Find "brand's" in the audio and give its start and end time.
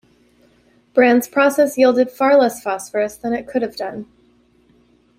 0.95-1.27